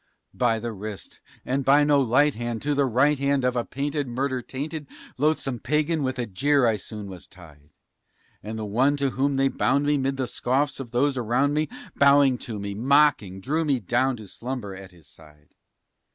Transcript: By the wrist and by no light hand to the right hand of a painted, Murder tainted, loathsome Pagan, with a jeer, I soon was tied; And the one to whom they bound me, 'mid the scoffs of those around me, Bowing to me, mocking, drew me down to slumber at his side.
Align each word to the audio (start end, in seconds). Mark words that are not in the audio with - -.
By 0.33 0.57
the 0.57 0.71
wrist 0.71 1.19
and 1.45 1.63
by 1.63 1.83
no 1.83 2.01
light 2.01 2.33
hand 2.33 2.63
to 2.63 2.73
the 2.73 2.87
right 2.87 3.19
hand 3.19 3.43
of 3.43 3.55
a 3.55 3.63
painted, 3.63 4.07
Murder 4.07 4.41
tainted, 4.41 4.87
loathsome 5.15 5.59
Pagan, 5.59 6.01
with 6.01 6.17
a 6.17 6.25
jeer, 6.25 6.65
I 6.65 6.77
soon 6.77 7.05
was 7.05 7.27
tied; 7.27 7.69
And 8.41 8.57
the 8.57 8.65
one 8.65 8.97
to 8.97 9.11
whom 9.11 9.35
they 9.35 9.47
bound 9.47 9.85
me, 9.85 9.99
'mid 9.99 10.17
the 10.17 10.25
scoffs 10.25 10.79
of 10.79 10.89
those 10.89 11.19
around 11.19 11.53
me, 11.53 11.69
Bowing 11.95 12.39
to 12.39 12.57
me, 12.57 12.73
mocking, 12.73 13.41
drew 13.41 13.63
me 13.63 13.79
down 13.79 14.17
to 14.17 14.27
slumber 14.27 14.75
at 14.75 14.89
his 14.89 15.05
side. 15.05 15.53